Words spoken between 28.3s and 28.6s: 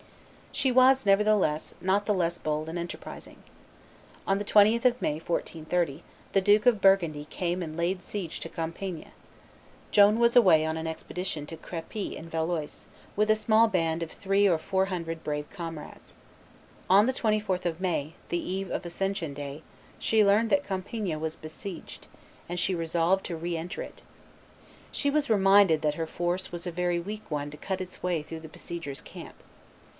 the